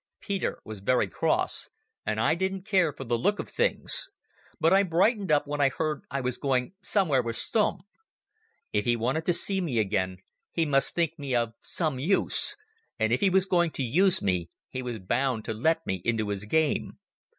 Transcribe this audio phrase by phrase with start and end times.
[0.19, 1.69] Peter was very cross,
[2.07, 4.09] and I didn't care for the look of things;
[4.59, 7.83] but I brightened up when I heard I was going somewhere with Stumm.
[8.73, 10.17] If he wanted to see me again
[10.51, 12.57] he must think me of some use,
[12.97, 16.29] and if he was going to use me he was bound to let me into
[16.29, 16.97] his game.